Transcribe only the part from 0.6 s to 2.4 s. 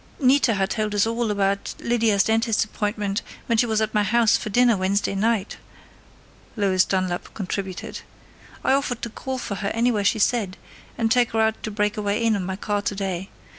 told us all about Lydia's